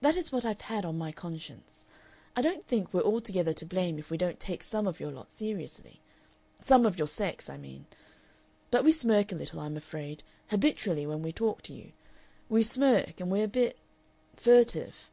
[0.00, 1.84] That is what I've had on my conscience....
[2.34, 5.30] I don't think we're altogether to blame if we don't take some of your lot
[5.30, 6.00] seriously.
[6.60, 7.86] Some of your sex, I mean.
[8.72, 11.92] But we smirk a little, I'm afraid, habitually when we talk to you.
[12.48, 13.78] We smirk, and we're a bit
[14.34, 15.08] furtive."